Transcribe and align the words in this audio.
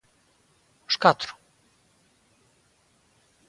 _¿Os 0.89 0.95
catro? 1.03 1.31